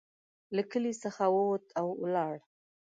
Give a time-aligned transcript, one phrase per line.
[0.55, 2.33] له کلي څخه ووت او ولاړ.